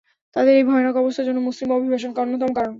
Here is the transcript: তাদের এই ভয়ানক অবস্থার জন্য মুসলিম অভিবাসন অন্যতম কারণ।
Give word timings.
তাদের 0.35 0.53
এই 0.55 0.63
ভয়ানক 0.63 0.95
অবস্থার 0.95 1.25
জন্য 1.25 1.39
মুসলিম 1.41 1.69
অভিবাসন 1.71 2.11
অন্যতম 2.15 2.49
কারণ। 2.53 2.69